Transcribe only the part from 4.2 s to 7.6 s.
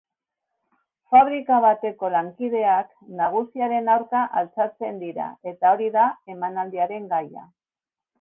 altxatzen dira eta hori da emanaldiaren gaia.